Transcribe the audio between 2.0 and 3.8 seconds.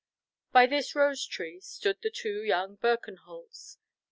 the two young Birkenholts.